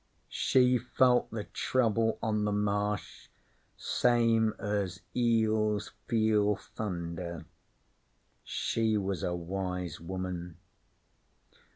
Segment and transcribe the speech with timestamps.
[0.31, 3.27] She felt the Trouble on the Marsh
[3.77, 7.45] same as eels feel thunder.
[8.43, 10.57] She was a wise woman.'